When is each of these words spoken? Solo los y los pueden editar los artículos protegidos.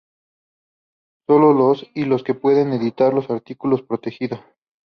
Solo 1.27 1.53
los 1.53 1.85
y 1.93 2.05
los 2.05 2.23
pueden 2.41 2.73
editar 2.73 3.13
los 3.13 3.29
artículos 3.29 3.83
protegidos. 3.83 4.39